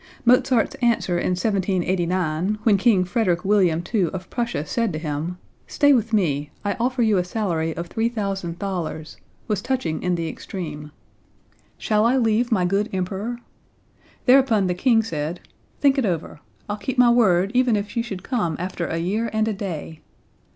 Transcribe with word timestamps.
Mozart's 0.25 0.73
answer 0.81 1.19
in 1.19 1.33
1789, 1.35 2.57
when 2.63 2.75
King 2.79 3.03
Frederick 3.05 3.45
William 3.45 3.83
II 3.93 4.05
of 4.09 4.31
Prussia 4.31 4.65
said 4.65 4.91
to 4.93 4.97
him: 4.97 5.37
"Stay 5.67 5.93
with 5.93 6.11
me; 6.11 6.49
I 6.65 6.73
offer 6.79 7.03
you 7.03 7.17
a 7.19 7.23
salary 7.23 7.77
of 7.77 7.85
3,000 7.85 8.57
thalers," 8.59 9.17
was 9.47 9.61
touching 9.61 10.01
in 10.01 10.15
the 10.15 10.27
extreme: 10.27 10.91
"Shall 11.77 12.03
I 12.03 12.17
leave 12.17 12.51
my 12.51 12.65
good 12.65 12.89
Emperor?" 12.91 13.37
Thereupon 14.25 14.65
the 14.65 14.73
king 14.73 15.03
said: 15.03 15.39
"Think 15.79 15.99
it 15.99 16.05
over. 16.07 16.39
I'll 16.67 16.77
keep 16.77 16.97
my 16.97 17.11
word 17.11 17.51
even 17.53 17.75
if 17.75 17.95
you 17.95 18.01
should 18.01 18.23
come 18.23 18.55
after 18.57 18.87
a 18.87 18.97
year 18.97 19.29
and 19.31 19.47
a 19.47 19.53
day!" 19.53 20.01